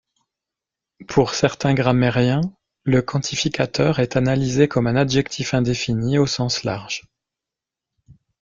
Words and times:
Pour 1.07 1.35
certains 1.35 1.75
grammairiens 1.75 2.41
le 2.85 3.03
quantificateur 3.03 3.99
est 3.99 4.15
analysé 4.17 4.67
comme 4.67 4.87
un 4.87 4.95
adjectif 4.95 5.53
indéfini 5.53 6.17
au 6.17 6.25
sens 6.25 6.63
large. 6.63 7.03